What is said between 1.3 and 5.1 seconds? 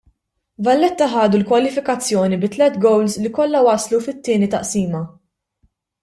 l-kwalifikazzjoni bi tliet gowls li kollha waslu fit-tieni taqsima.